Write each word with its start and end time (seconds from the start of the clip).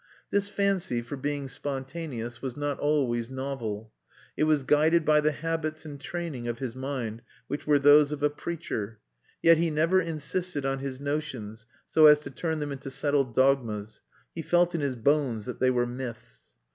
This 0.31 0.49
fancy, 0.49 1.03
for 1.03 1.15
being 1.15 1.47
spontaneous, 1.47 2.41
was 2.41 2.57
not 2.57 2.79
always 2.79 3.29
novel; 3.29 3.91
it 4.35 4.45
was 4.45 4.63
guided 4.63 5.05
by 5.05 5.21
the 5.21 5.31
habits 5.31 5.85
and 5.85 6.01
training 6.01 6.47
of 6.47 6.57
his 6.57 6.75
mind, 6.75 7.21
which 7.45 7.67
were 7.67 7.77
those 7.77 8.11
of 8.11 8.23
a 8.23 8.29
preacher. 8.31 8.97
Yet 9.43 9.59
he 9.59 9.69
never 9.69 10.01
insisted 10.01 10.65
on 10.65 10.79
his 10.79 10.99
notions 10.99 11.67
so 11.87 12.07
as 12.07 12.19
to 12.21 12.31
turn 12.31 12.57
them 12.57 12.71
into 12.71 12.89
settled 12.89 13.35
dogmas; 13.35 14.01
he 14.33 14.41
felt 14.41 14.73
in 14.73 14.81
his 14.81 14.95
bones 14.95 15.45
that 15.45 15.59
they 15.59 15.69
were 15.69 15.85
myths. 15.85 16.55